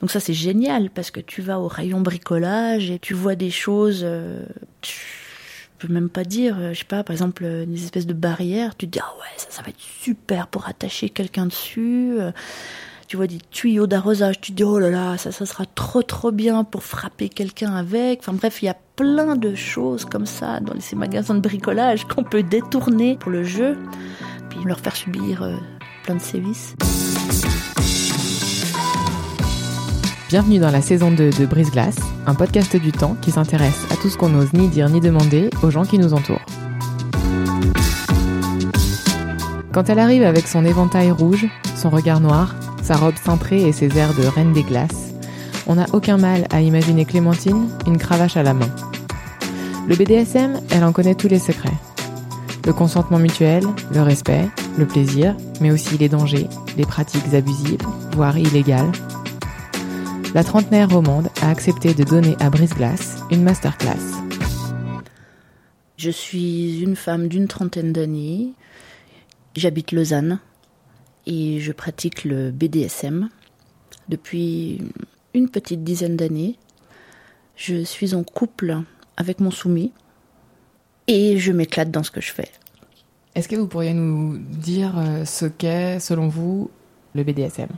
[0.00, 3.50] Donc ça c'est génial parce que tu vas au rayon bricolage et tu vois des
[3.50, 4.44] choses, euh,
[4.82, 8.12] tu peux même pas dire, euh, je sais pas, par exemple euh, des espèces de
[8.12, 12.18] barrières, tu te dis ah ouais ça, ça va être super pour attacher quelqu'un dessus.
[13.08, 16.02] Tu vois des tuyaux d'arrosage, tu te dis oh là là ça ça sera trop
[16.02, 18.18] trop bien pour frapper quelqu'un avec.
[18.20, 22.04] Enfin bref il y a plein de choses comme ça dans ces magasins de bricolage
[22.04, 23.78] qu'on peut détourner pour le jeu,
[24.50, 25.48] puis leur faire subir
[26.02, 26.74] plein de sévices.
[30.28, 33.96] Bienvenue dans la saison 2 de Brise Glace, un podcast du temps qui s'intéresse à
[33.96, 36.44] tout ce qu'on n'ose ni dire ni demander aux gens qui nous entourent.
[39.72, 43.96] Quand elle arrive avec son éventail rouge, son regard noir, sa robe cintrée et ses
[43.96, 45.12] airs de reine des glaces,
[45.68, 48.70] on n'a aucun mal à imaginer Clémentine, une cravache à la main.
[49.86, 51.70] Le BDSM, elle en connaît tous les secrets.
[52.66, 58.36] Le consentement mutuel, le respect, le plaisir, mais aussi les dangers, les pratiques abusives, voire
[58.36, 58.90] illégales,
[60.34, 63.94] la trentenaire romande a accepté de donner à Brise-Glace une masterclass.
[65.96, 68.52] Je suis une femme d'une trentaine d'années.
[69.54, 70.40] J'habite Lausanne
[71.26, 73.28] et je pratique le BDSM
[74.08, 74.82] depuis
[75.34, 76.58] une petite dizaine d'années.
[77.56, 78.78] Je suis en couple
[79.16, 79.92] avec mon soumis
[81.06, 82.50] et je m'éclate dans ce que je fais.
[83.34, 86.70] Est-ce que vous pourriez nous dire euh, ce qu'est, selon vous,
[87.14, 87.68] le BDSM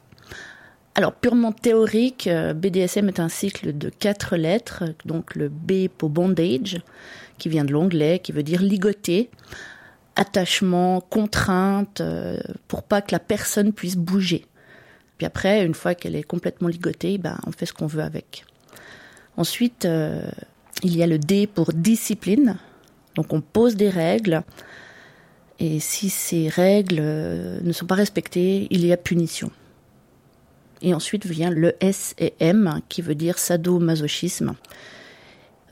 [0.99, 6.11] alors purement théorique, euh, BDSM est un cycle de quatre lettres, donc le B pour
[6.11, 6.81] bondage,
[7.39, 9.31] qui vient de l'anglais, qui veut dire ligoter,
[10.17, 14.45] attachement, contrainte, euh, pour pas que la personne puisse bouger.
[15.19, 18.45] Puis après, une fois qu'elle est complètement ligotée, ben, on fait ce qu'on veut avec.
[19.37, 20.29] Ensuite, euh,
[20.83, 22.57] il y a le D pour discipline,
[23.15, 24.43] donc on pose des règles,
[25.61, 29.53] et si ces règles ne sont pas respectées, il y a punition.
[30.83, 34.55] Et ensuite vient le S et M, qui veut dire sadomasochisme.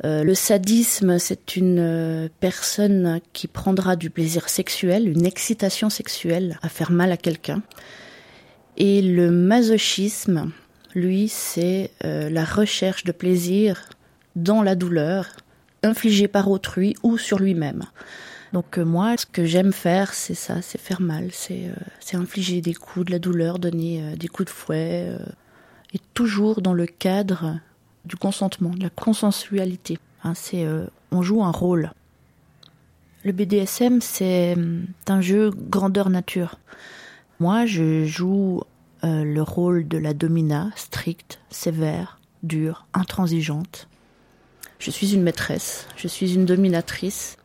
[0.05, 6.59] Euh, le sadisme, c'est une euh, personne qui prendra du plaisir sexuel, une excitation sexuelle
[6.62, 7.62] à faire mal à quelqu'un.
[8.77, 10.50] Et le masochisme,
[10.95, 13.89] lui, c'est euh, la recherche de plaisir
[14.34, 15.28] dans la douleur,
[15.83, 17.84] infligée par autrui ou sur lui-même.
[18.53, 22.61] Donc euh, moi, ce que j'aime faire, c'est ça, c'est faire mal, c'est euh, infliger
[22.61, 25.17] des coups, de la douleur, donner euh, des coups de fouet,
[25.93, 27.59] et toujours dans le cadre
[28.05, 29.99] du consentement, de la consensualité.
[30.23, 30.67] Hein, c'est
[31.11, 31.91] on joue un rôle.
[33.25, 34.57] Le BDSM, c'est
[35.09, 36.59] un jeu grandeur nature.
[37.41, 38.63] Moi, je joue
[39.03, 43.89] le rôle de la domina, stricte, sévère, dure, intransigeante.
[44.78, 47.37] Je suis une maîtresse, je suis une dominatrice,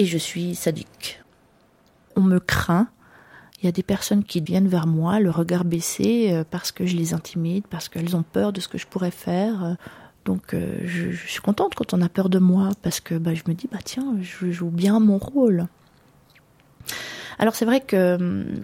[0.00, 1.20] et je suis sadique.
[2.16, 2.88] On me craint.
[3.60, 6.86] Il y a des personnes qui viennent vers moi, le regard baissé, euh, parce que
[6.86, 9.76] je les intimide, parce qu'elles ont peur de ce que je pourrais faire.
[10.24, 13.42] Donc euh, je, suis contente quand on a peur de moi, parce que bah, je
[13.46, 15.66] me dis, bah tiens, je joue bien mon rôle.
[17.38, 18.62] Alors c'est vrai que hum,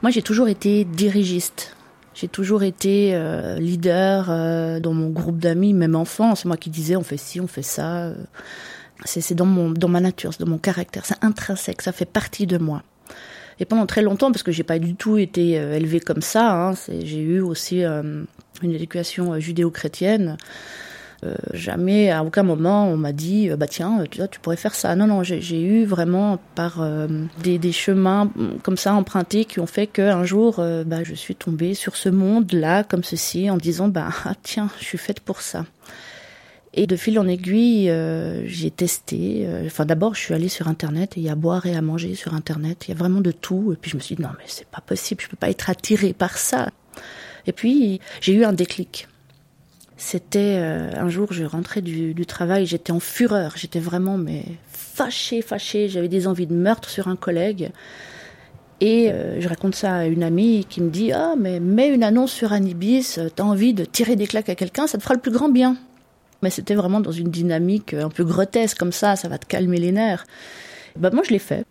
[0.00, 1.76] moi j'ai toujours été dirigiste.
[2.14, 6.34] J'ai toujours été euh, leader dans mon groupe d'amis, même enfant.
[6.34, 8.14] C'est moi qui disais on fait ci, on fait ça.
[9.04, 12.46] C'est dans, mon, dans ma nature, c'est dans mon caractère, c'est intrinsèque, ça fait partie
[12.46, 12.82] de moi.
[13.60, 16.52] Et pendant très longtemps, parce que j'ai pas du tout été euh, élevée comme ça,
[16.52, 18.24] hein, j'ai eu aussi euh,
[18.62, 20.36] une éducation euh, judéo-chrétienne.
[21.52, 24.96] jamais, à aucun moment, on m'a dit, bah tiens, tu, tu pourrais faire ça.
[24.96, 26.84] Non, non, j'ai eu vraiment par
[27.44, 31.36] des, des, chemins mm, comme ça empruntés qui ont fait qu'un jour, bah, je suis
[31.36, 35.42] tombée sur ce monde-là, comme ceci, en disant, bah ah, tiens, je suis faite pour
[35.42, 35.64] ça.
[36.74, 39.44] Et de fil en aiguille, euh, j'ai testé.
[39.46, 41.76] Euh, enfin, d'abord, je suis allée sur Internet et il y a à boire et
[41.76, 42.86] à manger sur Internet.
[42.88, 43.72] Il y a vraiment de tout.
[43.72, 45.20] Et puis je me suis dit non, mais c'est pas possible.
[45.22, 46.70] Je peux pas être attirée par ça.
[47.46, 49.08] Et puis j'ai eu un déclic.
[49.98, 53.52] C'était euh, un jour, je rentrais du, travail, j'étais en fureur.
[53.56, 55.90] J'étais vraiment mais fâchée, fâchée.
[55.90, 57.70] J'avais des envies de meurtre sur un collègue.
[58.80, 62.32] Et je raconte ça à une amie qui me dit Ah, mais mets une annonce
[62.32, 65.30] sur Anibis, t'as envie de tirer des claques à quelqu'un, ça te fera le plus
[65.30, 65.76] grand bien.
[66.42, 69.78] Mais c'était vraiment dans une dynamique un peu grotesque comme ça, ça va te calmer
[69.78, 70.26] les nerfs.
[70.96, 71.64] Bah, moi, je l'ai fait.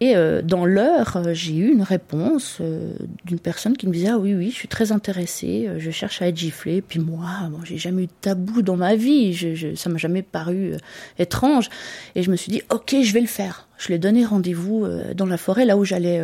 [0.00, 2.92] Et euh, dans l'heure, euh, j'ai eu une réponse euh,
[3.24, 6.28] d'une personne qui me disait ah oui oui, je suis très intéressée, je cherche à
[6.28, 6.82] être giflée.
[6.82, 9.96] Puis moi, moi j'ai jamais eu de tabou dans ma vie, je, je, ça m'a
[9.96, 10.74] jamais paru
[11.18, 11.70] étrange.
[12.14, 13.68] Et je me suis dit ok, je vais le faire.
[13.78, 16.22] Je lui ai donné rendez-vous dans la forêt, là où j'allais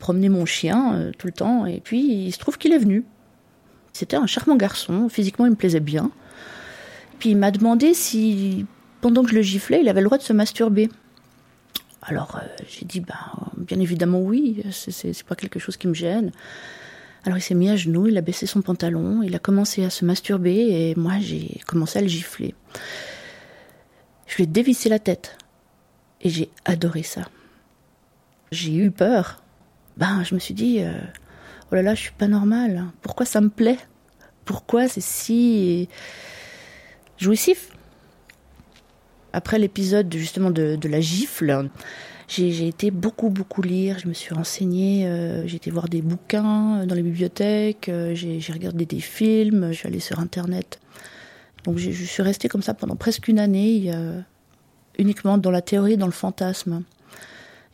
[0.00, 1.64] promener mon chien tout le temps.
[1.66, 3.04] Et puis il se trouve qu'il est venu.
[3.92, 6.10] C'était un charmant garçon, physiquement il me plaisait bien.
[7.18, 8.66] Puis il m'a demandé si
[9.00, 10.88] pendant que je le giflais, il avait le droit de se masturber.
[12.02, 16.32] Alors euh, j'ai dit, bah, bien évidemment oui, c'est pas quelque chose qui me gêne.
[17.24, 19.90] Alors il s'est mis à genoux, il a baissé son pantalon, il a commencé à
[19.90, 22.54] se masturber et moi j'ai commencé à le gifler.
[24.26, 25.38] Je lui ai dévissé la tête
[26.20, 27.22] et j'ai adoré ça.
[28.52, 29.42] J'ai eu peur.
[29.96, 30.92] Ben je me suis dit, euh,
[31.70, 32.84] oh là là, je suis pas normale.
[33.00, 33.78] Pourquoi ça me plaît?
[34.44, 35.88] Pourquoi c'est si
[37.18, 37.70] jouissif
[39.34, 41.68] après l'épisode justement de, la gifle,
[42.28, 46.86] j'ai été beaucoup beaucoup lire, je me suis renseignée, euh, j'ai été voir des bouquins
[46.86, 50.78] dans les bibliothèques, euh, j'ai regardé des films, je suis allée sur internet.
[51.64, 53.90] Donc je suis restée comme ça pendant presque une année,
[54.98, 56.82] uniquement dans la théorie, dans le fantasme.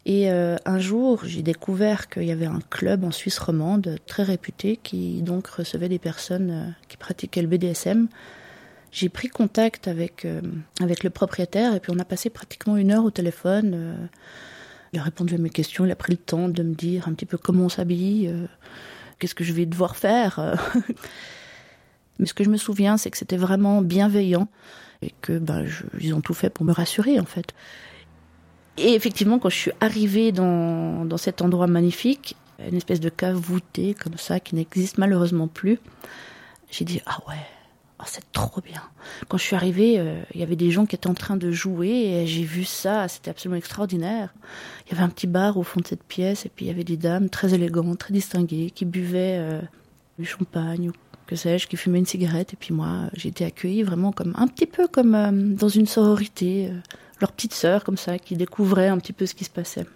[0.07, 4.23] Et euh, un jour, j'ai découvert qu'il y avait un club en Suisse romande très
[4.23, 8.07] réputé qui donc recevait des personnes qui pratiquaient le BDSM
[8.93, 10.41] j'ai pris contact avec, euh,
[10.81, 13.73] avec le propriétaire et puis on a passé pratiquement une heure au téléphone.
[13.75, 14.07] Euh.
[14.93, 17.15] il a répondu à mes questions, il a pris le temps de me dire un
[17.15, 18.47] petit peu comment on s'habille, euh,
[19.19, 20.59] qu'est-ce que je vais devoir faire.
[22.19, 24.49] Mais ce que je me souviens, c'est que c'était vraiment bienveillant
[25.03, 25.65] et que ben,
[25.99, 27.55] ils ont tout fait pour me rassurer en fait.
[28.77, 33.37] Et effectivement, quand je suis arrivée dans, dans cet endroit magnifique, une espèce de cave
[33.37, 35.79] voûtée comme ça qui n'existe malheureusement plus,
[36.71, 37.37] j'ai dit ah ouais
[38.01, 38.83] oh, c'est trop bien.
[39.29, 41.51] Quand je suis arrivée, euh, il y avait des gens qui étaient en train de
[41.51, 44.35] jouer et j'ai vu ça, c'était absolument extraordinaire.
[44.87, 46.71] Il y avait un petit bar au fond de cette pièce et puis il y
[46.71, 49.61] avait des dames très élégantes, très distinguées, qui buvaient euh,
[50.19, 50.93] du champagne ou
[51.27, 54.49] que sais-je, qui fumaient une cigarette et puis moi, j'ai été accueillie vraiment comme un
[54.49, 56.73] petit peu comme euh, dans une sororité,
[57.21, 59.87] leur petite sœur comme ça, qui découvrait un petit peu ce qui se passait.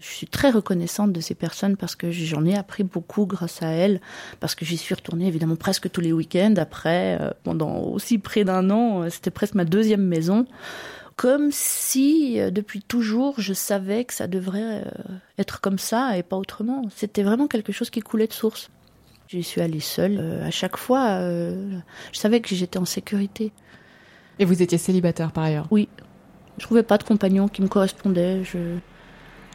[0.00, 3.68] Je suis très reconnaissante de ces personnes parce que j'en ai appris beaucoup grâce à
[3.68, 4.00] elles,
[4.40, 8.44] parce que j'y suis retournée évidemment presque tous les week-ends après, euh, pendant aussi près
[8.44, 10.46] d'un an, euh, c'était presque ma deuxième maison
[11.16, 14.84] comme si euh, depuis toujours je savais que ça devrait
[15.38, 16.82] être comme ça et pas autrement.
[16.94, 18.70] C'était vraiment quelque chose qui coulait de source.
[19.28, 20.20] J'y suis allée seule.
[20.44, 21.80] à chaque fois, je
[22.18, 23.50] savais que j'étais en sécurité.
[24.38, 25.66] Et vous étiez célibataire par ailleurs?
[25.72, 25.88] Oui.
[26.58, 28.44] Je trouvais pas de compagnon qui me correspondait.
[28.44, 28.78] Je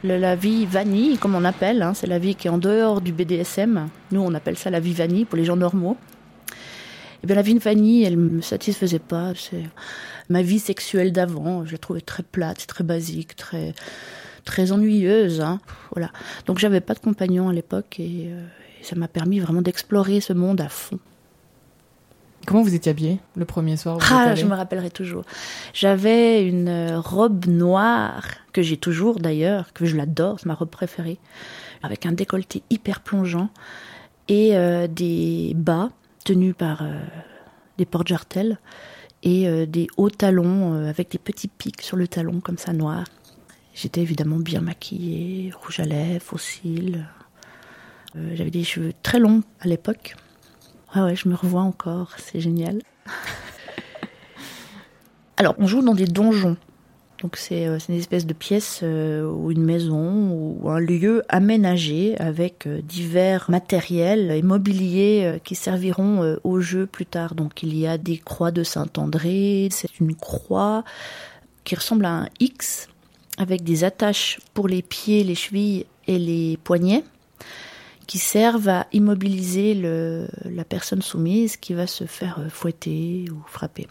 [0.02, 3.12] la vie vanille, comme on appelle, hein, c'est la vie qui est en dehors du
[3.12, 3.88] BDSM.
[4.10, 5.96] Nous, on appelle ça la vie vanille pour les gens normaux.
[7.22, 9.32] Eh bien, la vie vanille, elle me satisfaisait pas.
[9.36, 9.64] C'est
[10.28, 11.64] ma vie sexuelle d'avant.
[11.64, 13.74] Je la trouvais très plate, très basique, très
[14.44, 15.40] très ennuyeuse.
[15.40, 15.60] Hein.
[15.92, 16.10] Voilà.
[16.46, 18.46] Donc, j'avais pas de compagnon à l'époque et, euh,
[18.80, 20.98] et ça m'a permis vraiment d'explorer ce monde à fond.
[22.46, 25.24] Comment vous étiez habillée le premier soir Ah, je me rappellerai toujours.
[25.74, 30.70] J'avais une euh, robe noire que j'ai toujours d'ailleurs, que je l'adore, c'est ma robe
[30.70, 31.18] préférée,
[31.82, 33.48] avec un décolleté hyper plongeant
[34.28, 35.90] et euh, des bas
[36.24, 37.00] tenus par euh,
[37.78, 38.58] des portes-jartelles
[39.22, 43.04] et des hauts talons avec des petits pics sur le talon comme ça noir.
[43.72, 47.06] J'étais évidemment bien maquillée, rouge à lèvres, fossiles.
[48.16, 50.16] J'avais des cheveux très longs à l'époque
[50.94, 52.82] ah ouais, je me revois encore, c'est génial.
[55.36, 56.56] Alors, on joue dans des donjons.
[57.22, 62.18] Donc c'est euh, une espèce de pièce euh, ou une maison ou un lieu aménagé
[62.18, 67.36] avec euh, divers matériels et mobiliers qui serviront au jeu plus tard.
[67.36, 70.82] Donc il y a des croix de Saint-André, c'est une croix
[71.62, 72.88] qui ressemble à un X
[73.38, 77.04] avec des attaches pour les pieds, les chevilles et les poignets
[78.12, 83.88] qui servent à immobiliser la personne soumise qui va se faire euh, fouetter ou frapper.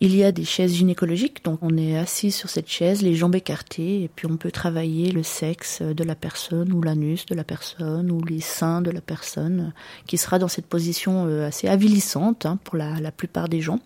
[0.00, 3.36] Il y a des chaises gynécologiques, donc on est assis sur cette chaise, les jambes
[3.36, 7.44] écartées, et puis on peut travailler le sexe de la personne, ou l'anus de la
[7.44, 9.72] personne, ou les seins de la personne,
[10.08, 13.78] qui sera dans cette position euh, assez avilissante hein, pour la, la, plupart des gens.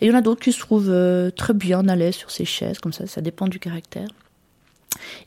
[0.00, 2.30] Et il y en a d'autres qui se trouvent euh, très bien à l'aise sur
[2.30, 4.08] ces chaises, comme ça, ça dépend du caractère.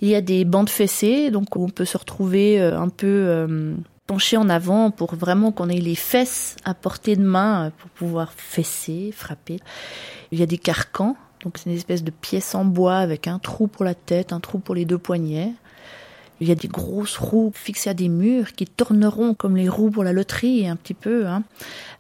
[0.02, 3.74] Il y a des bandes fessées, donc on peut se retrouver euh, un peu euh,
[4.08, 7.90] penché en avant pour vraiment qu'on ait les fesses à portée de main euh, pour
[7.92, 9.60] pouvoir fesser, frapper.
[10.32, 13.40] Il y a des carcans Donc c'est une espèce de pièce en bois avec un
[13.40, 15.54] trou pour la tête, un trou pour les deux poignets.
[16.42, 19.92] Il y a des grosses roues fixées à des murs qui tourneront comme les roues
[19.92, 21.28] pour la loterie, un petit peu.
[21.28, 21.44] Hein.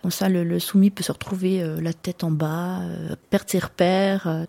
[0.10, 4.46] Ça, le, soumis peut se retrouver la tête en bas, euh, perdre ses repères.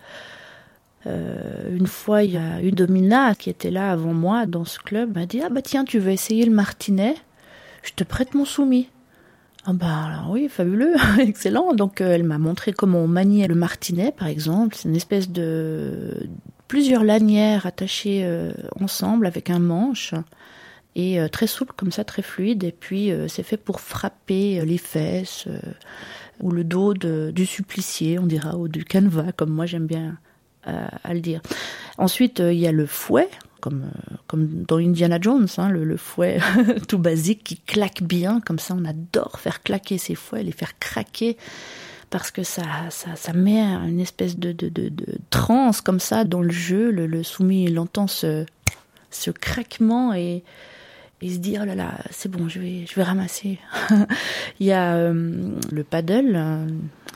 [1.07, 5.15] Une fois, il y a une domina qui était là avant moi dans ce club,
[5.15, 7.15] m'a dit Ah bah tiens, tu veux essayer le martinet
[7.83, 8.89] Je te prête mon soumis.
[9.67, 11.75] Ah bah oui, fabuleux, excellent.
[11.75, 14.77] Donc elle m'a montré comment on maniait le martinet, par exemple.
[14.77, 16.29] C'est une espèce de
[16.71, 20.15] plusieurs lanières attachées euh, ensemble avec un manche
[20.95, 22.63] et euh, très souple comme ça, très fluide.
[22.63, 25.49] Et puis euh, c'est fait pour frapper les fesses
[26.39, 30.17] ou le dos du supplicié, on dira, ou du canevas, comme moi j'aime bien
[30.65, 31.41] à le dire.
[31.99, 33.29] Ensuite, il y a le fouet,
[33.61, 33.91] comme,
[34.27, 36.39] comme dans Indiana Jones, hein, le, le, fouet
[36.89, 40.79] tout basique qui claque bien, comme ça on adore faire claquer ces fouets, les faire
[40.79, 41.37] craquer
[42.11, 46.25] parce que ça, ça, ça met une espèce de, de, de, de, transe comme ça
[46.25, 46.91] dans le jeu.
[46.91, 48.45] Le, soumis, il entend ce,
[49.11, 50.43] ce craquement et,
[51.23, 53.61] et se dire, oh là là, c'est bon, je vais, je vais ramasser.
[54.61, 56.67] il y a euh, le paddle, euh,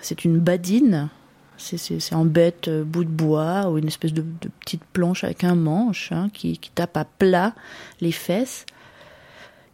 [0.00, 1.08] c'est une badine.
[1.56, 4.24] C'est en bête euh, bout de bois ou une espèce de,
[4.60, 7.54] petite planche avec un manche hein, qui, qui, tape à plat
[8.00, 8.66] les fesses.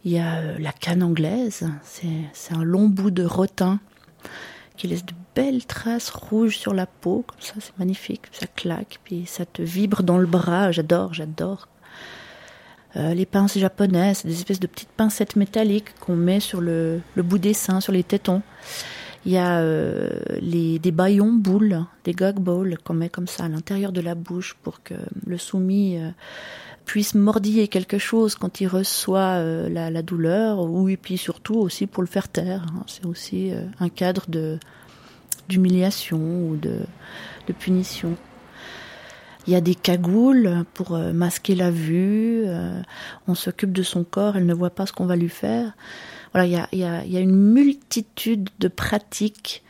[0.05, 3.79] Il y a la canne anglaise, c'est un long bout de rotin
[4.75, 8.99] qui laisse de belles traces rouges sur la peau, comme ça, c'est magnifique, ça claque,
[9.03, 11.67] puis ça te vibre dans le bras, j'adore, j'adore.
[12.97, 17.37] Euh, les pinces japonaises, des espèces de petites pincettes métalliques qu'on met sur le, bout
[17.37, 18.41] des seins, sur les tétons.
[19.25, 20.09] Il y a euh,
[20.39, 24.15] les, des baillons boules, des gog balls qu'on met comme ça à l'intérieur de la
[24.15, 24.95] bouche pour que
[25.27, 26.09] le soumis euh,
[26.85, 31.85] puisse mordiller quelque chose quand il reçoit euh, la, douleur, ou et puis surtout aussi
[31.85, 32.65] pour le faire taire.
[32.73, 32.83] Hein.
[32.87, 34.57] C'est aussi euh, un cadre de
[35.49, 36.77] d'humiliation ou de,
[37.47, 38.15] de punition.
[39.47, 42.45] Il y a des cagoules pour masquer la vue.
[43.27, 45.73] on s'occupe de son corps, elle ne voit pas ce qu'on va lui faire.
[46.33, 49.63] Voilà, il y a, y a, y a une multitude de pratiques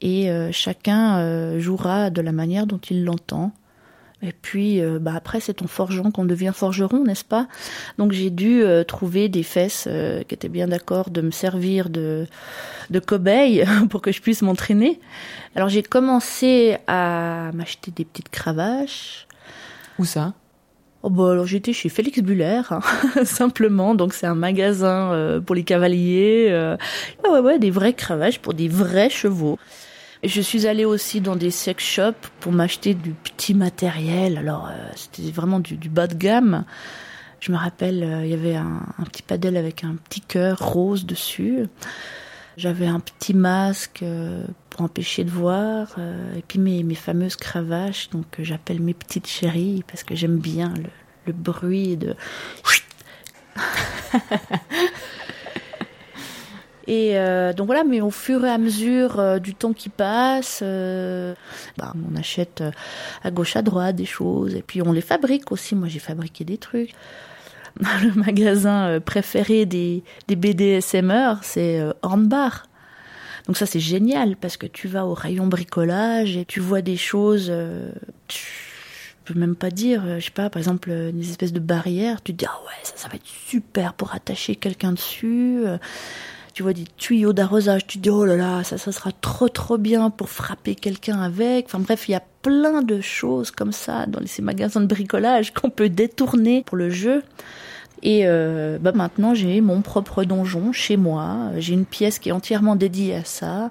[0.00, 3.52] et chacun jouera de la manière dont il l'entend.
[4.22, 7.48] Et puis, euh, bah après, c'est ton forgeron qu'on devient forgeron, n'est-ce pas?
[7.98, 11.90] Donc, j'ai dû euh, trouver des fesses euh, qui étaient bien d'accord de me servir
[11.90, 12.26] de,
[12.90, 15.00] de cobaye pour que je puisse m'entraîner.
[15.56, 19.26] Alors, j'ai commencé à m'acheter des petites cravaches.
[19.98, 20.34] Où ça?
[21.02, 22.80] Oh bah alors j'étais chez Félix Buller, hein,
[23.24, 26.48] simplement, donc c'est un magasin pour les cavaliers.
[27.24, 29.58] ouais ouais ouais, des vraies cravaches pour des vrais chevaux.
[30.24, 34.38] Je suis allée aussi dans des sex shops pour m'acheter du petit matériel.
[34.38, 36.64] Alors, euh, c'était vraiment du, bas de gamme.
[37.40, 41.06] Je me rappelle, euh, il y avait un, petit padel avec un petit cœur rose
[41.06, 41.66] dessus.
[42.56, 45.96] J'avais un petit masque euh, pour empêcher de voir.
[46.36, 50.74] et puis mes, fameuses cravaches, donc j'appelle mes petites chéries parce que j'aime bien
[51.26, 52.14] le, bruit de...
[56.86, 60.60] Et euh, donc voilà, mais au fur et à mesure euh, du temps qui passe,
[60.62, 61.34] euh,
[61.78, 62.62] bah, on achète
[63.22, 65.74] à gauche à droite des choses et puis on les fabrique aussi.
[65.74, 66.94] Moi, j'ai fabriqué des trucs.
[67.80, 72.64] Le magasin préféré des, des BDSMR, c'est Hornbar.
[73.46, 76.96] Donc ça, c'est génial parce que tu vas au rayon bricolage et tu vois des
[76.96, 77.52] choses.
[78.28, 78.46] Tu
[79.24, 82.22] peux même pas dire, je sais pas, par exemple, des espèces de barrières.
[82.22, 85.64] Tu te dis ah ouais, ça, ça va être super pour attacher quelqu'un dessus
[86.54, 89.78] tu vois des tuyaux d'arrosage, tu dis oh là là, ça, ça sera trop trop
[89.78, 91.66] bien pour frapper quelqu'un avec.
[91.66, 95.52] Enfin bref, il y a plein de choses comme ça dans ces magasins de bricolage
[95.54, 97.22] qu'on peut détourner pour le jeu.
[98.02, 101.52] Et euh, bah maintenant, j'ai mon propre donjon chez moi.
[101.58, 103.70] J'ai une pièce qui est entièrement dédiée à ça.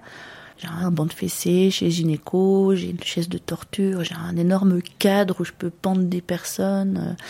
[0.58, 4.80] J'ai un banc de fessée chez Gynéco, j'ai une chaise de torture, j'ai un énorme
[5.00, 7.24] cadre où je peux pendre des personnes, euh,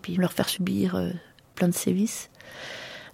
[0.00, 1.10] puis leur faire subir euh,
[1.56, 2.30] plein de sévices.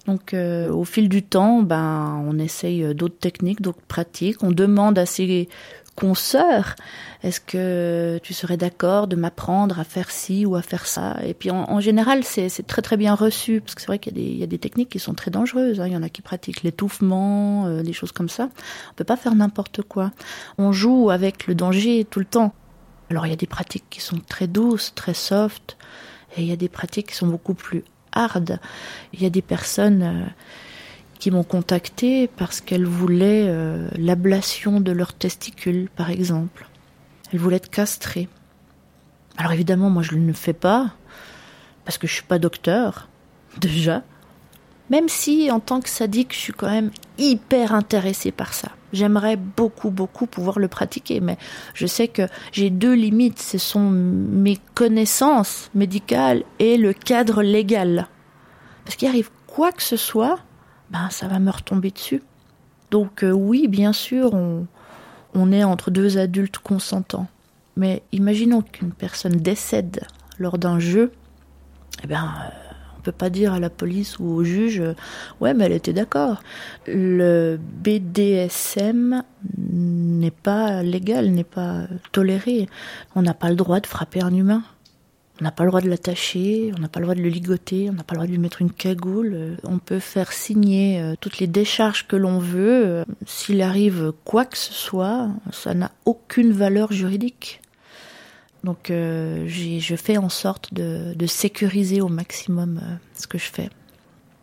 [0.07, 4.43] Donc euh, au fil du temps, ben on essaye euh, d'autres techniques, d'autres pratiques.
[4.43, 5.49] On demande à ses
[5.97, 6.77] consoeurs
[7.23, 11.17] est-ce que tu serais d'accord de m'apprendre à faire ci ou à faire ça?
[11.25, 14.45] Et puis en, général, c'est très très bien reçu parce que c'est vrai qu'il y,
[14.45, 15.81] a des techniques qui sont très dangereuses.
[15.81, 15.89] Hein.
[15.89, 18.49] Il y en a qui pratiquent l'étouffement, euh, des choses comme ça.
[18.91, 20.13] On peut pas faire n'importe quoi.
[20.59, 22.55] On joue avec le danger tout le temps.
[23.11, 25.77] Alors il y a des pratiques qui sont très douces, très soft,
[26.37, 27.83] et il y a des pratiques qui sont beaucoup plus
[29.13, 30.25] il y a des personnes euh,
[31.19, 36.67] qui m'ont contacté parce qu'elles voulaient euh, l'ablation de leurs testicules, par exemple.
[37.33, 38.29] Elles voulaient être castrées.
[39.37, 40.93] Alors évidemment, moi je ne le fais pas
[41.85, 43.09] parce que je suis pas docteur,
[43.61, 44.03] déjà.
[44.91, 48.69] Même si, en tant que sadique, je suis quand même hyper intéressée par ça.
[48.93, 51.37] J'aimerais beaucoup, beaucoup pouvoir le pratiquer, mais
[51.75, 53.41] je sais que j'ai deux limites.
[53.41, 58.09] Ce sont mes connaissances médicales et le cadre légal.
[58.85, 60.39] Parce qu'il arrive quoi que ce soit,
[60.91, 62.23] ben ça va me retomber dessus.
[62.91, 64.67] Donc euh, oui, bien sûr, on,
[65.35, 67.27] on est entre deux adultes consentants.
[67.77, 70.07] Mais imaginons qu'une personne décède
[70.39, 71.13] lors d'un jeu,
[72.03, 72.66] eh bien, euh,
[73.07, 74.95] peut pas dire à la police ou au juge, euh,
[75.41, 76.43] ouais, mais elle était d'accord.
[76.87, 79.23] Le BDSM
[79.57, 82.69] n'est pas légal, n'est pas toléré.
[83.15, 84.63] On n'a pas le droit de frapper un humain.
[85.41, 87.91] On n'a pas le droit de l'attacher, on n'a pas le droit de le ligoter,
[87.91, 89.33] on n'a pas le droit de lui mettre une cagoule.
[89.35, 93.05] Euh, on peut faire signer euh, toutes les décharges que l'on veut.
[93.27, 97.61] S'il arrive quoi que ce soit, ça n'a aucune valeur juridique.
[98.67, 102.81] Donc je fais en sorte de, sécuriser au maximum
[103.15, 103.71] ce que je fais.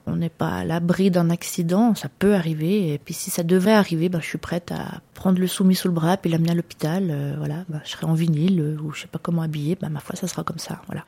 [0.06, 2.94] On n'est pas à l'abri d'un accident, ça peut arriver.
[2.94, 5.88] Et puis si ça devait arriver, ben, je suis prête à prendre le soumis sous
[5.88, 7.08] le bras et l'amener à l'hôpital.
[7.10, 9.77] Euh, voilà, ben, je serai en vinyle euh, ou je sais pas comment habiller.
[9.80, 10.82] Ben, ma foi, ça sera comme ça.
[10.88, 11.06] Voilà.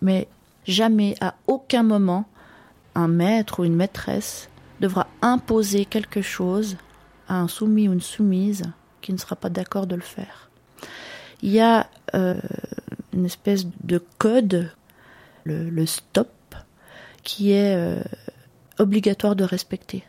[0.00, 0.28] Mais
[0.66, 2.28] jamais, à aucun moment,
[2.94, 4.48] un maître ou une maîtresse
[4.80, 6.76] devra imposer quelque chose
[7.28, 8.62] à un soumis ou une soumise
[9.00, 10.48] qui ne sera pas d'accord de le faire.
[11.42, 12.40] Il y a euh,
[13.12, 14.70] une espèce de code,
[15.44, 16.30] le, stop,
[17.24, 18.02] qui est euh,
[18.78, 20.04] obligatoire de respecter.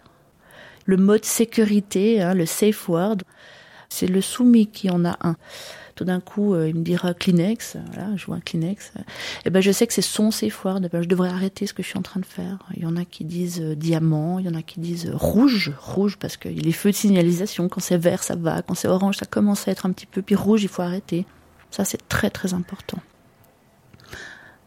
[0.86, 3.18] Le mode sécurité, hein, le safe word,
[3.90, 5.36] c'est le soumis qui en a un.
[5.96, 8.94] Tout d'un coup, euh, il me dira Kleenex, voilà, je vois un Kleenex.
[8.96, 9.00] Et
[9.46, 10.32] eh ben, je sais que c'est son
[10.90, 12.58] ben, je devrais arrêter ce que je suis en train de faire.
[12.76, 15.72] Il y en a qui disent euh, diamant, il y en a qui disent rouge,
[15.80, 17.70] rouge parce a les feux de signalisation.
[17.70, 18.62] Quand c'est vert, ça va.
[18.64, 20.22] Quand c'est orange, ça commence à être un petit peu.
[20.22, 21.26] Puis rouge, il faut arrêter.
[21.70, 23.00] Ça, c'est très très important.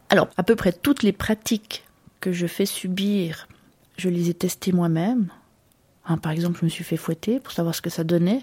[0.09, 1.85] Alors, à peu près toutes les pratiques
[2.21, 3.49] que je fais subir,
[3.97, 5.29] je les ai testés moi-même.
[6.07, 8.43] Hein, par exemple, je me suis fait fouetter pour savoir ce que ça donnait.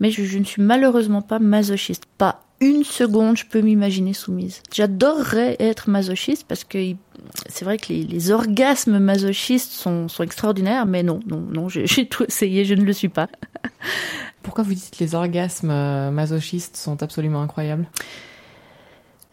[0.00, 2.04] Mais je, ne suis malheureusement pas masochiste.
[2.18, 4.62] Pas une seconde, je peux m'imaginer soumise.
[4.72, 6.94] J'adorerais être masochiste parce que
[7.48, 12.24] c'est vrai que les, orgasmes masochistes sont, sont, extraordinaires, mais non, non, non, j'ai tout
[12.24, 13.28] essayé, je ne le suis pas.
[14.42, 17.86] Pourquoi vous dites que les orgasmes euh, masochistes sont absolument incroyables?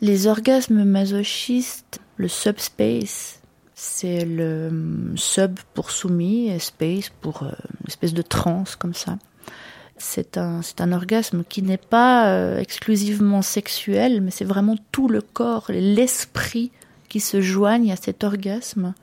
[0.01, 3.39] Les orgasmes masochistes, le subspace,
[3.75, 8.93] c'est le hum, sub pour soumis et space pour euh, une espèce de transe comme
[8.93, 9.17] ça.
[10.01, 15.21] C'est un, un orgasme qui n'est pas euh, exclusivement sexuel, mais c'est vraiment tout le
[15.21, 16.71] corps, l'esprit
[17.09, 18.93] qui se joignent à cet orgasme.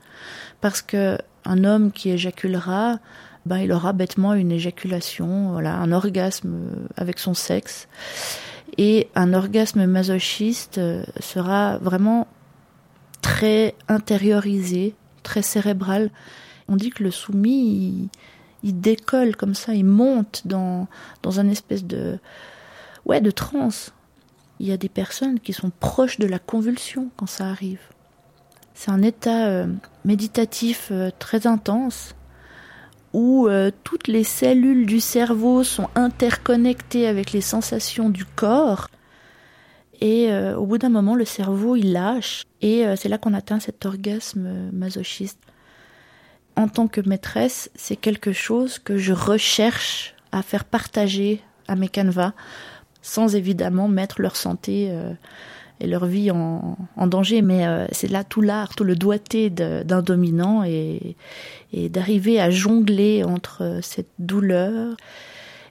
[0.59, 2.99] Parce que un homme qui éjaculera,
[3.45, 7.87] ben, il aura bêtement une éjaculation, voilà, un orgasme avec son sexe.
[8.77, 12.27] Et un orgasme masochiste euh, sera vraiment
[13.21, 16.09] très intériorisé, très cérébral.
[16.67, 18.09] On dit que le soumis,
[18.63, 20.87] décolle comme ça, il monte dans,
[21.23, 22.19] dans un espèce de,
[23.05, 23.93] ouais, de transe.
[24.59, 27.79] Il y a des personnes qui sont proches de la convulsion quand ça arrive.
[28.73, 29.67] C'est un état euh,
[30.05, 32.13] méditatif euh, très intense
[33.11, 38.89] où euh, toutes les cellules du cerveau sont interconnectées avec les sensations du corps
[39.99, 42.43] et au bout d'un moment, le cerveau, il lâche.
[42.61, 45.39] Et c'est là qu'on atteint cet orgasme masochiste.
[46.57, 51.87] En tant que maîtresse, c'est quelque chose que je recherche à faire partager à mes
[51.87, 52.33] canevas,
[53.03, 54.91] sans évidemment mettre leur santé
[55.79, 57.43] et leur vie en, danger.
[57.43, 61.15] Mais c'est là tout l'art, tout le doigté d'un dominant et,
[61.73, 64.97] d'arriver à jongler entre cette douleur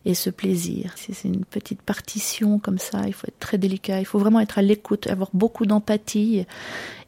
[0.05, 0.92] et ce plaisir.
[0.94, 4.38] Si c'est une petite partition comme ça, il faut être très délicat, il faut vraiment
[4.38, 6.46] être à l'écoute, avoir beaucoup d'empathie.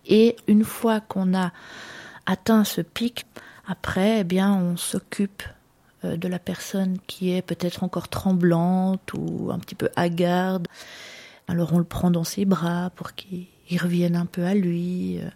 [0.05, 1.53] Et une fois qu'on a
[2.27, 3.25] atteint ce pic,
[3.68, 5.42] après, eh bien, on s'occupe
[6.04, 10.66] euh, de la personne qui est peut-être encore tremblante ou un petit peu hagarde.
[11.48, 13.46] Alors on le prend dans ses bras pour qu'il
[13.81, 15.18] revienne un peu à lui.
[15.20, 15.28] Euh,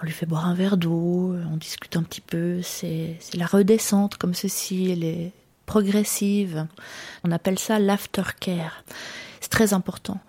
[0.00, 2.60] on lui fait boire un verre d'eau, on discute un petit peu.
[2.62, 4.90] C'est la redescente comme ceci.
[4.90, 5.32] Elle est,
[5.66, 6.66] progressive.
[7.24, 8.84] On appelle ça l'aftercare.
[9.40, 10.20] C'est très important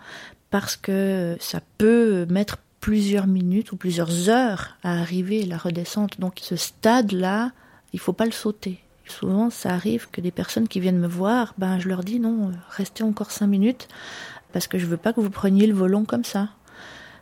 [0.49, 6.19] parce que ça peut mettre plusieurs minutes ou plusieurs heures à arriver la redescente.
[6.19, 7.51] Donc ce stade-là,
[7.93, 8.79] il faut pas le sauter.
[9.07, 12.51] Souvent, ça arrive que des personnes qui viennent me voir, ben je leur dis non,
[12.69, 13.87] restez encore cinq minutes
[14.53, 16.49] parce que je veux pas que vous preniez le volant comme ça.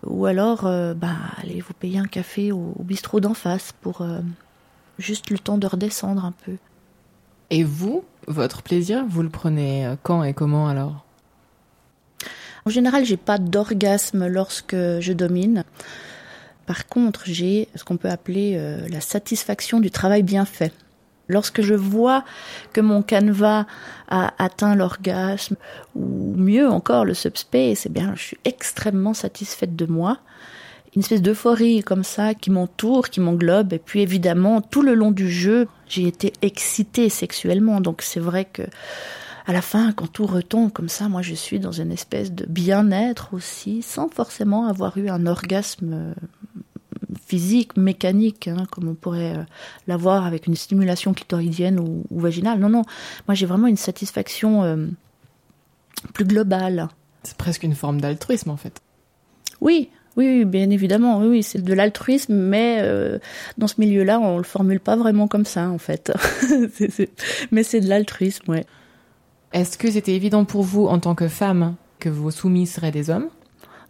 [0.06, 4.19] Ou alors, euh, ben allez vous payer un café au, bistrot d'en face pour euh,
[4.99, 6.58] juste le temps de redescendre un peu.
[7.52, 11.06] Et vous, votre plaisir, vous le prenez euh, quand et comment alors?
[12.65, 15.63] En général, j'ai pas d'orgasme lorsque je domine.
[16.65, 20.71] Par contre, j'ai ce qu'on peut appeler euh, la satisfaction du travail bien fait.
[21.28, 22.23] Lorsque je vois
[22.73, 23.65] que mon canevas
[24.10, 25.56] a atteint l'orgasme,
[25.95, 30.19] ou mieux encore le subspace, eh bien, je suis extrêmement satisfaite de moi.
[30.95, 33.73] Une espèce d'euphorie comme ça qui m'entoure, qui m'englobe.
[33.73, 37.82] Et puis évidemment, tout le long du jeu, j'ai été excitée sexuellement.
[37.82, 38.63] Donc c'est vrai que
[39.45, 42.45] à la fin, quand tout retombe comme ça, moi je suis dans une espèce de
[42.45, 46.13] bien-être aussi, sans forcément avoir eu un orgasme
[47.25, 49.43] physique, mécanique, hein, comme on pourrait euh,
[49.88, 52.60] l'avoir avec une stimulation clitoridienne ou, vaginale.
[52.60, 52.84] Non, non,
[53.27, 54.88] moi j'ai vraiment une satisfaction euh,
[56.13, 56.88] plus globale.
[57.23, 58.82] C'est presque une forme d'altruisme en fait.
[59.62, 63.17] Oui, oui, bien évidemment, oui, c'est de l'altruisme, mais euh,
[63.58, 66.12] dans ce milieu-là, on le formule pas vraiment comme ça, en fait.
[67.51, 68.65] Mais c'est de l'altruisme, ouais.
[69.54, 73.12] Est-ce que c'était évident pour vous, en tant que femme, que vos soumis seraient des
[73.12, 73.30] hommes?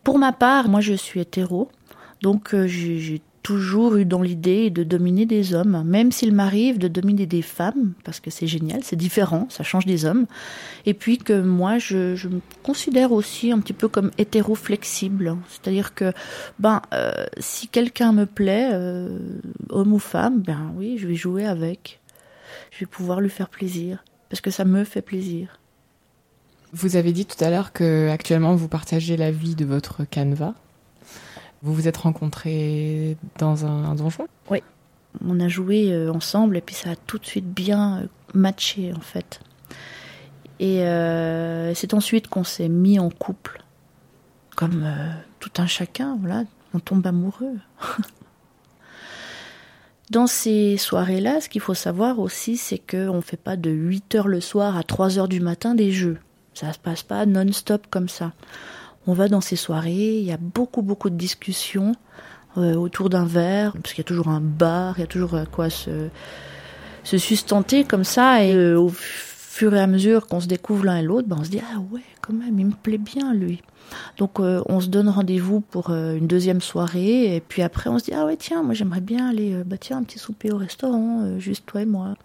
[0.04, 1.70] Pour ma part, moi, je suis hétéro,
[2.22, 7.26] donc j'ai toujours eu dans l'idée de dominer des hommes, même s'il m'arrive de dominer
[7.26, 10.26] des femmes, parce que c'est génial, c'est différent, ça change des hommes.
[10.86, 15.38] Et puis que moi, je, je me considère aussi un petit peu comme hétéro-flexible.
[15.48, 16.12] C'est-à-dire que,
[16.60, 19.18] ben, euh, si quelqu'un me plaît, euh,
[19.70, 22.02] homme ou femme, ben oui, je vais jouer avec.
[22.72, 25.60] Je vais pouvoir lui faire plaisir, parce que ça me fait plaisir.
[26.72, 30.56] Vous avez dit tout à l'heure que actuellement vous partagez la vie de votre canevas.
[31.62, 34.28] Vous vous êtes rencontrés dans un, donjon?
[34.50, 34.64] Oui.
[35.24, 38.92] On a joué euh, ensemble et puis ça a tout de suite bien euh, matché
[38.98, 39.40] en fait.
[40.60, 43.64] Et euh, c'est ensuite qu'on s'est mis en couple.
[44.56, 44.84] Comme
[45.40, 47.60] tout un chacun, voilà, on tombe amoureux.
[50.14, 54.14] Dans ces soirées-là, ce qu'il faut savoir aussi, c'est qu'on ne fait pas de 8
[54.14, 56.20] heures le soir à 3 heures du matin des jeux.
[56.54, 58.32] Ça ne se passe pas non-stop comme ça.
[59.08, 61.94] On va dans ces soirées, il y a beaucoup beaucoup de discussions
[62.60, 65.34] euh, autour d'un verre, parce qu'il y a toujours un bar, il y a toujours
[65.34, 66.10] euh, quoi se,
[67.04, 70.98] se sustenter comme ça, et euh, au fur et à mesure qu'on se découvre l'un
[70.98, 73.62] et l'autre, ben on se dit ah ouais quand même il me plaît bien lui.
[74.18, 78.00] Donc euh, on se donne rendez-vous pour euh, une deuxième soirée et puis après on
[78.00, 80.52] se dit ah ouais tiens moi j'aimerais bien aller euh, bah tiens un petit souper
[80.52, 82.16] au restaurant juste toi et moi.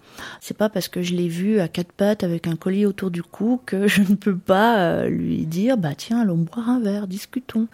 [0.40, 3.22] C'est pas parce que je l'ai vu à quatre pattes avec un collier autour du
[3.22, 7.66] cou que je ne peux pas lui dire bah tiens allons boire un verre discutons.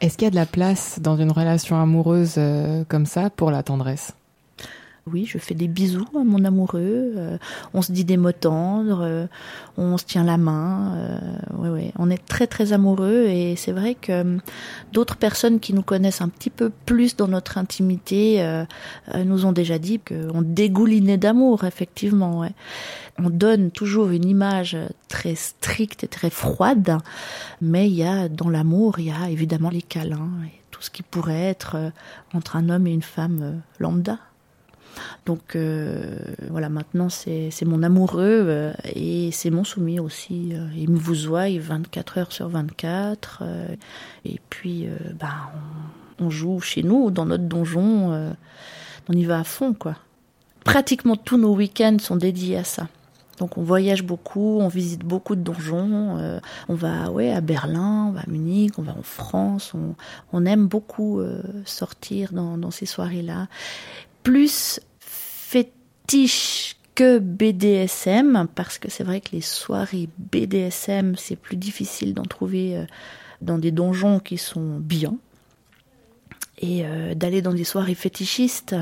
[0.00, 2.40] Est-ce qu'il y a de la place dans une relation amoureuse
[2.88, 4.14] comme ça pour la tendresse?
[5.12, 7.12] Oui, je fais des bisous à mon amoureux.
[7.16, 7.38] Euh,
[7.74, 9.26] on se dit des mots tendres, euh,
[9.76, 10.96] on se tient la main.
[10.96, 14.38] Euh, on est très très amoureux et c'est vrai que
[14.92, 18.42] d'autres personnes qui nous connaissent un petit peu plus dans notre intimité
[19.24, 22.48] nous ont déjà dit qu'on dégoulinait d'amour, effectivement.
[23.18, 24.76] On donne toujours une image
[25.08, 26.98] très stricte et très froide,
[27.60, 30.90] mais il y a dans l'amour, il y a évidemment les câlins et tout ce
[30.90, 31.76] qui pourrait être
[32.34, 34.18] entre un homme et une femme lambda.
[35.28, 36.16] Donc euh,
[36.48, 40.52] voilà, maintenant c'est mon amoureux euh, et c'est mon soumis aussi.
[40.54, 43.42] Euh, il me vous voit 24 heures sur 24.
[44.24, 44.88] et puis
[45.20, 45.52] bah,
[46.18, 48.32] on, joue chez nous, dans notre donjon.
[49.08, 49.96] on y va à fond, quoi.
[50.64, 52.88] Pratiquement tous nos week-ends sont dédiés à ça.
[53.38, 58.12] Donc on voyage beaucoup, on visite beaucoup de donjons, on va ouais à Berlin, on
[58.12, 59.74] va à Munich, on va en France,
[60.32, 61.20] on, aime beaucoup
[61.66, 63.46] sortir dans, dans ces soirées-là.
[64.24, 64.80] Plus
[65.48, 72.24] fétiche que BDSM, parce que c'est vrai que les soirées BDSM, c'est plus difficile d'en
[72.24, 72.84] trouver euh,
[73.40, 75.16] dans des donjons qui sont bien.
[76.58, 78.76] Et euh, d'aller dans des soirées fétichistes,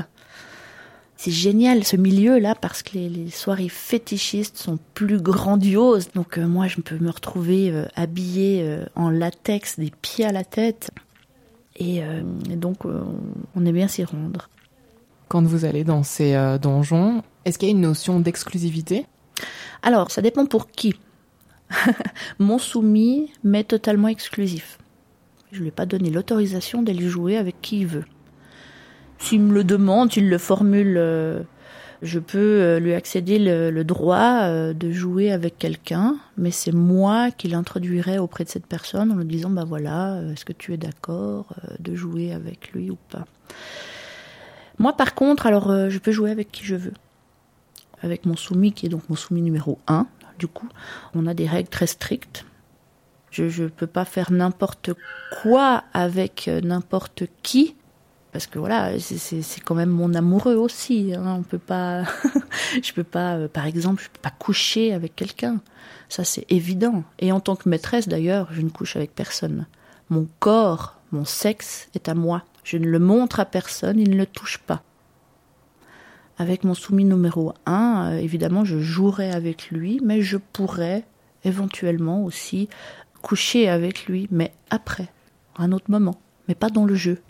[1.15, 6.09] c'est génial ce milieu-là parce que les, soirées fétichistes sont plus grandioses.
[6.15, 10.91] Donc euh, moi, je peux me retrouver habillée en latex des pieds à la tête.
[11.77, 12.79] Et, et donc,
[13.55, 14.49] on est bien s'y rendre
[15.27, 19.05] quand vous allez dans ces euh, donjons Est-ce qu'il y a une notion d'exclusivité?
[19.81, 20.95] Alors, ça dépend pour qui.
[22.39, 24.77] Mon soumis m'est totalement exclusif.
[25.51, 28.05] Je ne lui ai pas donné l'autorisation d'aller jouer avec qui il veut.
[29.19, 31.41] S'il me le demande, s'il le formule, euh,
[32.01, 37.47] je peux euh, lui accéder le, droit de jouer avec quelqu'un, mais c'est moi qui
[37.47, 41.53] l'introduirai auprès de cette personne en lui disant, bah voilà, est-ce que tu es d'accord
[41.79, 43.25] de jouer avec lui ou pas?
[44.79, 46.93] Moi, par contre, alors, euh, je peux jouer avec qui je veux.
[48.01, 50.05] Avec mon soumis, qui est donc mon soumis numéro 1,
[50.37, 50.69] du coup,
[51.15, 52.45] on a des règles très strictes.
[53.31, 54.91] Je ne peux pas faire n'importe
[55.41, 57.75] quoi avec euh, n'importe qui,
[58.31, 61.13] parce que voilà, c'est quand même mon amoureux aussi.
[61.15, 61.37] Hein.
[61.39, 62.03] On peut pas,
[62.83, 65.59] je peux pas, euh, par exemple, je peux pas coucher avec quelqu'un.
[66.09, 67.03] Ça, c'est évident.
[67.19, 69.65] Et en tant que maîtresse, d'ailleurs, je ne couche avec personne.
[70.09, 72.43] Mon corps, mon sexe est à moi.
[72.67, 74.83] Je ne le montre à personne, il ne le touche pas.
[76.37, 81.05] Avec mon soumis numéro 1, euh, évidemment, je jouerai avec lui, mais je pourrais
[81.45, 82.67] éventuellement aussi
[83.21, 85.07] coucher avec lui, mais après,
[85.55, 87.21] à un autre moment, mais pas dans le jeu.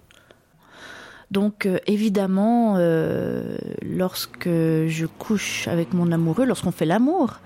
[1.30, 7.42] Donc euh, évidemment, euh, lorsque je couche avec mon amoureux, lorsqu'on fait l'amour,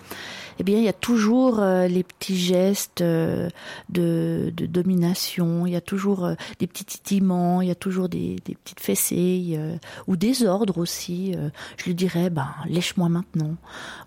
[0.62, 3.50] eh bien, il y a toujours euh, les petits gestes de,
[3.90, 8.80] de, domination, il y a toujours des petits titillements, il y a toujours des, petites
[8.80, 9.60] fessées
[10.08, 11.36] ou des ordres aussi.
[11.78, 13.56] je lui dirais, ben, lèche-moi maintenant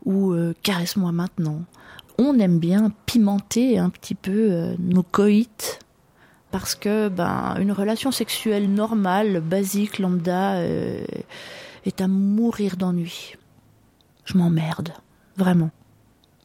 [0.04, 1.62] ou caresse-moi maintenant.
[2.18, 5.78] On aime bien pimenter un petit peu nos coïts
[6.54, 11.04] parce que ben une relation sexuelle normale, basique, lambda euh,
[11.84, 13.34] est à mourir d'ennui.
[14.24, 14.92] Je m'emmerde,
[15.36, 15.72] vraiment.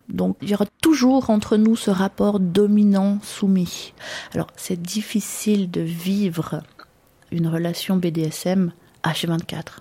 [0.10, 3.94] Donc il y aura toujours entre nous ce rapport dominant-soumis.
[4.34, 6.64] Alors c'est difficile de vivre
[7.32, 8.72] une relation BDSM
[9.04, 9.80] H24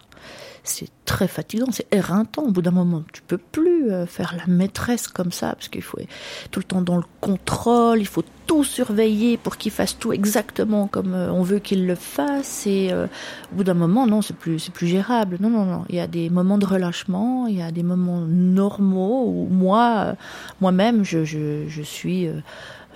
[0.68, 2.42] c'est très fatigant, c'est éreintant.
[2.42, 5.83] Au bout d'un moment, tu peux plus euh, faire la maîtresse comme ça, parce qu'il
[5.83, 6.09] faut être
[6.50, 10.87] tout le temps dans le contrôle, il faut tout surveiller pour qu'il fasse tout exactement
[10.87, 12.66] comme euh, on veut qu'il le fasse.
[12.66, 13.07] Et euh,
[13.52, 15.38] au bout d'un moment, non, c'est plus, plus gérable.
[15.40, 15.85] Non, non, non.
[15.88, 20.14] Il y a des moments de relâchement, il y a des moments normaux où moi,
[20.61, 22.28] moi-même, je, je, je suis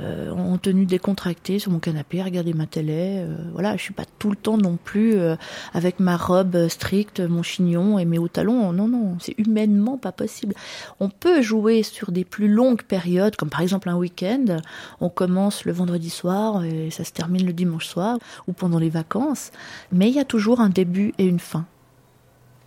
[0.00, 3.18] en tenue décontractée sur mon canapé, regarder ma télé.
[3.18, 5.36] Euh, voilà, je suis pas tout le temps non plus euh,
[5.74, 8.72] avec ma robe stricte, mon chignon et mes hauts talons.
[8.72, 10.54] Non, non, c'est humainement pas possible.
[11.00, 14.58] On peut jouer sur des plus longues périodes, comme par exemple un week-end.
[15.00, 18.90] On commence le vendredi soir et ça se termine le dimanche soir ou pendant les
[18.90, 19.52] vacances.
[19.92, 21.66] Mais il y a toujours un début et une fin.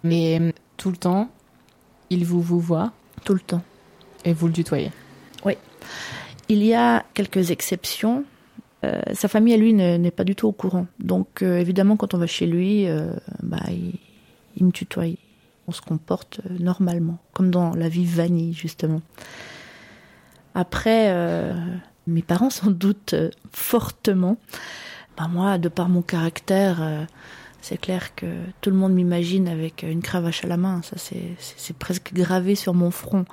[0.03, 1.29] Mais tout le temps,
[2.09, 2.91] il vous vous voit?
[3.23, 3.63] Tout le temps.
[4.23, 4.91] Et vous le tutoyez?
[5.43, 5.53] Oui.
[6.47, 8.23] Il y a quelques exceptions.
[8.83, 10.85] Euh, sa famille à lui n'est pas du tout au courant.
[10.99, 13.63] Donc euh, évidemment, quand on va chez lui, euh, bah,
[14.57, 15.05] il, me tutoie.
[15.67, 19.01] On se comporte normalement, comme dans la vie vanille justement.
[20.53, 21.11] Après,
[22.05, 23.15] mes parents s'en doutent
[23.51, 24.37] fortement.
[25.17, 27.07] Bah, moi, de par mon caractère,
[27.61, 28.27] c'est clair que
[28.61, 30.81] tout le monde m'imagine avec une cravache à la main.
[30.83, 33.25] Ça, c'est presque gravé sur mon front.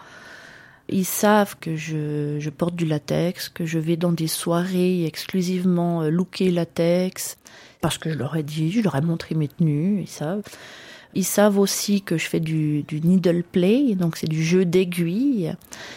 [0.88, 6.11] Ils savent que je, porte du latex, que je vais dans des soirées exclusivement euh,
[6.11, 7.38] looker latex,
[7.81, 10.42] parce que je leur ai dit, je leur ai montré mes tenues, ils savent.
[11.14, 15.55] Ils savent aussi que je fais du, du needle play, donc c'est du jeu d'aiguilles.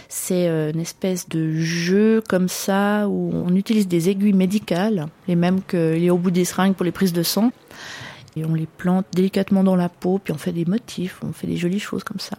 [0.09, 5.35] C'est euh, une espèce de jeu comme ça où on utilise des aiguilles médicales, les
[5.35, 7.51] mêmes qu'il y a au bout des seringues pour les prises de sang.
[8.35, 11.47] Et on les plante délicatement dans la peau, puis on fait des motifs, on fait
[11.47, 12.37] des jolies choses comme ça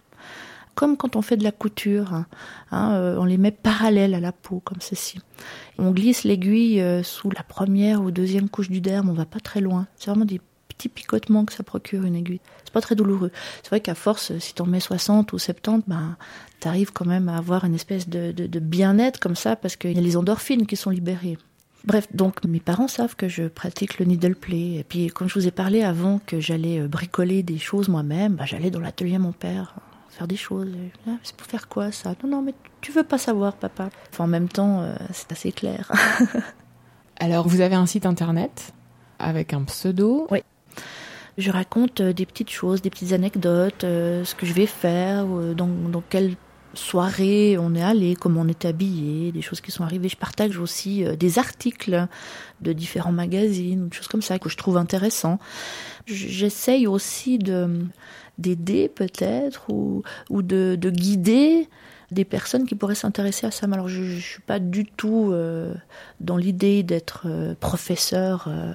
[0.76, 2.14] comme quand on fait de la couture.
[2.14, 2.26] Hein,
[2.70, 5.18] hein, euh, on les met parallèles à la peau, comme ceci.
[5.78, 9.40] On glisse l'aiguille euh, sous la première ou deuxième couche du derme, on va pas
[9.40, 9.88] très loin.
[9.96, 12.40] C'est vraiment des petits picotements que ça procure une aiguille.
[12.64, 13.32] C'est pas très douloureux.
[13.62, 16.16] C'est vrai qu'à force, si t'en mets 60 ou 70, ben,
[16.60, 20.02] t'arrives quand même à avoir une espèce de, bien-être comme ça, parce qu'il y a
[20.02, 21.38] les endorphines qui sont libérées.
[21.86, 24.74] Bref, donc mes parents savent que je pratique le needle play.
[24.74, 28.34] Et puis, comme je vous ai parlé avant que j'allais euh, bricoler des choses moi-même,
[28.34, 29.76] ben, j'allais dans l'atelier à mon père
[30.16, 30.72] faire des choses.
[31.06, 32.14] Ah, c'est pour faire quoi ça?
[32.22, 33.90] Non, non, mais tu veux pas savoir, papa.
[34.12, 35.92] Enfin, en même temps, euh, c'est assez clair.
[37.20, 38.72] Alors, vous avez un site internet
[39.18, 40.26] avec un pseudo?
[40.30, 40.42] Oui.
[41.38, 45.26] Je raconte euh, des petites choses, des petites anecdotes, euh, ce que je vais faire,
[45.26, 46.36] dans, dans quelle
[46.76, 50.08] soirée on est allé, comment on est habillé, des choses qui sont arrivées.
[50.08, 52.06] Je partage aussi des articles
[52.60, 55.38] de différents magazines, des choses comme ça que je trouve intéressants.
[56.06, 57.86] J'essaye aussi de
[58.38, 61.68] d'aider peut-être ou, de, de, guider
[62.10, 63.66] des personnes qui pourraient s'intéresser à ça.
[63.70, 65.74] Alors je ne suis pas du tout euh,
[66.20, 68.72] dans l'idée d'être euh, professeur euh,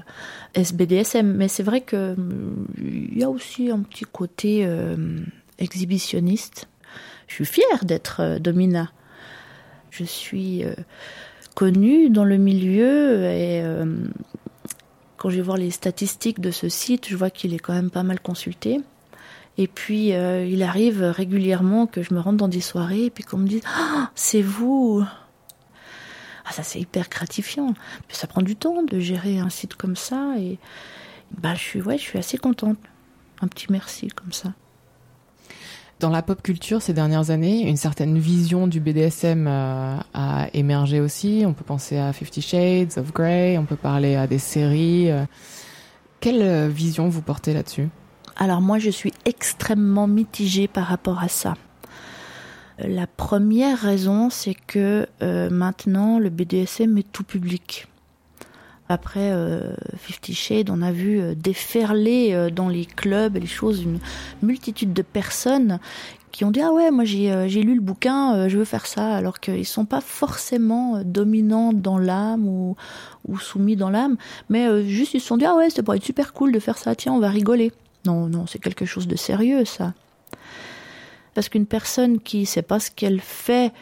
[0.53, 2.15] SBDSM, mais c'est vrai que
[2.77, 4.67] il y a aussi un petit côté
[5.59, 6.67] exhibitionniste.
[7.31, 8.91] Je suis fière d'être Domina.
[9.89, 10.65] Je suis
[11.55, 13.63] connue dans le milieu et
[15.21, 17.89] quand je vais voir les statistiques de ce site, je vois qu'il est quand même
[17.89, 18.81] pas mal consulté.
[19.59, 23.23] Et puis, euh, il arrive régulièrement que je me rende dans des soirées et puis
[23.23, 25.05] qu'on me dise ah, c'est vous
[26.43, 27.75] Ah, ça, c'est hyper gratifiant.
[28.09, 30.57] Ça prend du temps de gérer un site comme ça et
[31.37, 32.79] bah, je, suis, ouais, je suis assez contente.
[33.41, 34.53] Un petit merci comme ça.
[36.01, 40.99] Dans la pop culture ces dernières années, une certaine vision du BDSM euh, a émergé
[40.99, 41.43] aussi.
[41.45, 45.11] On peut penser à Fifty Shades of Grey, on peut parler à des séries.
[45.11, 45.25] Euh.
[46.19, 47.87] Quelle vision vous portez là-dessus?
[48.35, 51.53] Alors moi, je suis extrêmement mitigée par rapport à ça.
[52.79, 57.87] La première raison, c'est que euh, maintenant, le BDSM est tout public.
[58.91, 63.47] Après euh, Fifty Shades, on a vu euh, déferler euh, dans les clubs et les
[63.47, 63.99] choses une
[64.41, 65.79] multitude de personnes
[66.31, 69.41] qui ont dit ah ouais moi j'ai lu le bouquin je veux faire ça alors
[69.41, 72.77] qu'ils sont pas forcément dominants dans l'âme ou,
[73.27, 74.15] ou soumis dans l'âme
[74.49, 76.77] mais juste ils se sont dit ah ouais ça pourrait être super cool de faire
[76.77, 77.73] ça tiens on va rigoler.
[78.05, 79.93] Non non c'est quelque chose de sérieux ça.
[81.33, 83.73] Parce qu'une personne qui sait pas ce qu'elle fait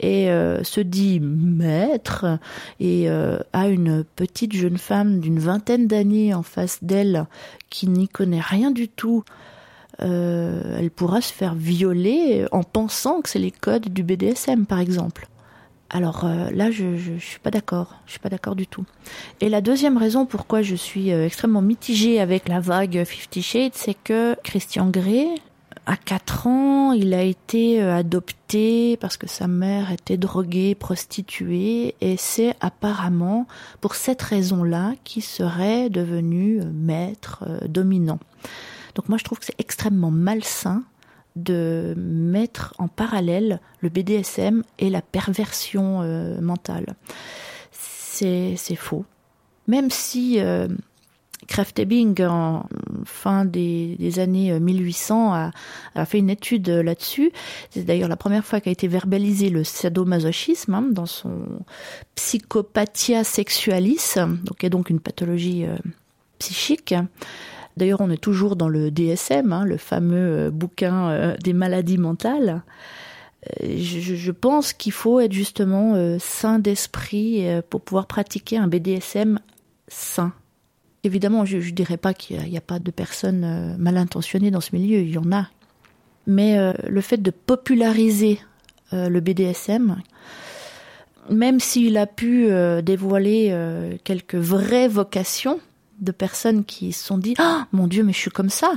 [0.00, 2.38] et euh, se dit maître
[2.80, 7.26] et euh, a une petite jeune femme d'une vingtaine d'années en face d'elle
[7.70, 9.24] qui n'y connaît rien du tout,
[10.02, 14.80] euh, elle pourra se faire violer en pensant que c'est les codes du BDSM par
[14.80, 15.28] exemple.
[15.88, 17.94] Alors là, je, je, suis pas d'accord.
[18.06, 18.84] Je suis pas d'accord du tout.
[19.40, 23.94] Et la deuxième raison pourquoi je suis extrêmement mitigée avec la vague Fifty Shades, c'est
[23.94, 25.28] que Christian Grey,
[25.86, 31.94] à 4 ans, il a été euh, adopté parce que sa mère était droguée, prostituée,
[32.00, 33.46] et c'est apparemment
[33.80, 38.18] pour cette raison-là qu'il serait devenu euh, maître euh, dominant.
[38.96, 40.82] Donc moi je trouve que c'est extrêmement malsain
[41.36, 46.00] de mettre en parallèle le BDSM et la perversion
[46.40, 46.94] mentale.
[47.70, 49.04] C'est faux.
[49.66, 50.40] Même si
[51.48, 52.66] Kraftebing, en
[53.04, 55.50] fin des, années 1800, a,
[55.94, 57.30] a, fait une étude là-dessus.
[57.70, 61.46] C'est d'ailleurs la première fois qu'a été verbalisé le sadomasochisme hein, dans son
[62.14, 64.14] Psychopathia sexualis,
[64.58, 65.76] qui est donc une pathologie euh,
[66.38, 66.94] psychique.
[67.76, 71.98] D'ailleurs, on est toujours dans le DSM, hein, le fameux euh, bouquin euh, des maladies
[71.98, 72.62] mentales.
[73.62, 79.38] Je, pense qu'il faut être justement sain d'esprit pour pouvoir pratiquer un BDSM
[79.86, 80.32] sain.
[81.06, 84.60] Évidemment, je ne dirais pas qu'il n'y a, pas de personnes euh, mal intentionnées dans
[84.60, 85.46] ce milieu, il y en a.
[86.26, 88.40] Mais euh, le fait de populariser
[88.92, 90.02] euh, le BDSM,
[91.30, 92.48] même s'il a pu
[92.82, 93.52] dévoiler
[94.04, 95.60] quelques vraies vocations
[96.00, 98.74] de personnes qui se sont dit Ah, mon Dieu, mais je suis comme ça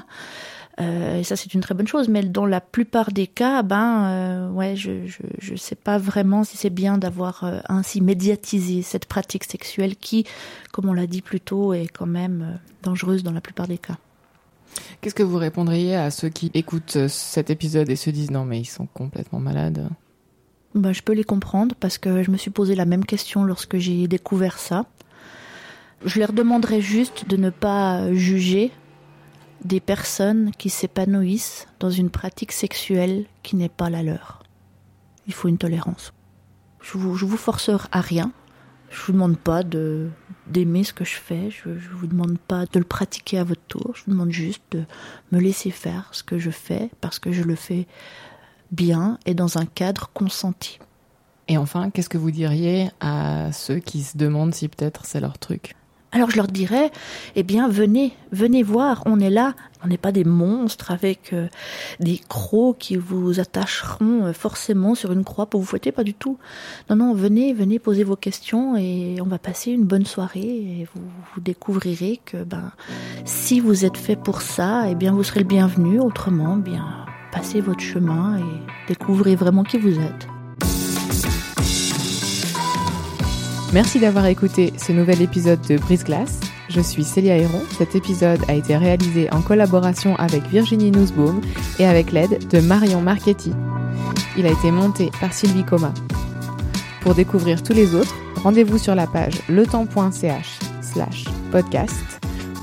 [0.80, 2.08] et ça, c'est une très bonne chose.
[2.08, 6.44] Mais dans la plupart des cas, ben, euh, ouais, je, je, je sais pas vraiment
[6.44, 10.26] si c'est bien d'avoir euh, ainsi médiatisé cette pratique sexuelle qui,
[10.72, 13.98] comme on l'a dit plus tôt, est quand même dangereuse dans la plupart des cas.
[15.02, 18.60] Qu'est-ce que vous répondriez à ceux qui écoutent cet épisode et se disent non mais
[18.60, 19.89] ils sont complètement malades?
[20.76, 23.78] Ben, Je peux les comprendre parce que je me suis posé la même question lorsque
[23.78, 24.86] j'ai découvert ça.
[26.06, 28.72] Je leur demanderais juste de ne pas juger
[29.63, 34.43] des personnes qui s'épanouissent dans une pratique sexuelle qui n'est pas la leur.
[35.28, 36.13] Il faut une tolérance.
[36.82, 38.32] Je vous, je vous force à rien.
[38.89, 40.10] Je vous demande pas de
[40.48, 41.52] d'aimer ce que je fais.
[41.52, 43.91] Je, je vous demande pas de le pratiquer à votre tour.
[43.93, 44.84] Je vous demande juste de
[45.32, 47.86] me laisser faire ce que je fais parce que je le fais
[48.72, 50.80] bien et dans un cadre consenti.
[51.48, 55.38] Et enfin, qu'est-ce que vous diriez à ceux qui se demandent si peut-être c'est leur
[55.38, 55.76] truc?
[56.12, 56.91] Alors je leur dirais,
[57.36, 61.48] eh bien venez, venez voir, on est là, on n'est pas des monstres avec euh,
[62.00, 66.15] des crocs qui vous attacheront euh, forcément sur une croix pour vous fouetter, pas du
[66.15, 66.38] tout.
[66.89, 70.88] Non, non, venez, venez poser vos questions et on va passer une bonne soirée et
[70.95, 72.72] vous, découvrirez que ben
[73.24, 77.62] si vous êtes fait pour ça, eh bien vous serez le bienvenu, autrement, bien passez
[77.62, 80.38] votre chemin et découvrez vraiment qui vous êtes.
[83.71, 86.39] Merci d'avoir écouté ce nouvel épisode de Brise Glace.
[86.69, 87.62] Je suis Célia Héron.
[87.77, 91.39] Cet épisode a été réalisé en collaboration avec Virginie Nussbaum
[91.77, 93.53] et avec l'aide de Marion Marchetti.
[94.36, 95.93] Il a été monté par Sylvie Coma.
[97.01, 101.93] Pour découvrir tous les autres, rendez-vous sur la page letemps.ch slash podcast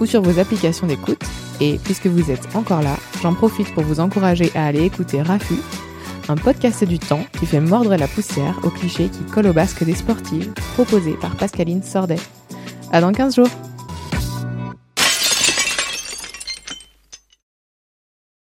[0.00, 1.22] ou sur vos applications d'écoute.
[1.60, 5.54] Et puisque vous êtes encore là, j'en profite pour vous encourager à aller écouter Rafu,
[6.28, 9.84] un podcast du temps qui fait mordre la poussière aux clichés qui collent au basque
[9.84, 12.18] des sportives, proposé par Pascaline Sordet.
[12.92, 13.75] À dans 15 jours!